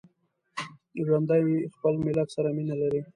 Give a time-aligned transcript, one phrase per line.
[1.05, 1.41] ژوندي
[1.75, 3.01] خپل ملت سره مینه لري